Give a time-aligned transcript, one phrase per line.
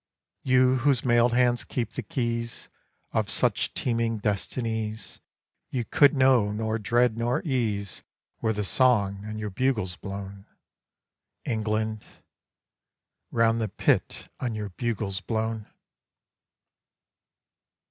[0.41, 2.69] You whose mailed hand keeps the keys
[3.11, 5.19] Of such teeming destinies,
[5.69, 8.01] You could know nor dread nor ease
[8.41, 10.47] Were the Song on your bugles blown,
[11.45, 12.03] England
[13.29, 15.67] Round the Pit on your bugles blown!